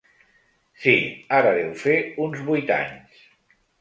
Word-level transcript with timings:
Sí, 0.85 0.95
ara 1.39 1.51
deu 1.57 1.69
fer 1.83 1.95
uns 2.25 2.43
vuit 2.49 2.73
anys. 2.79 3.21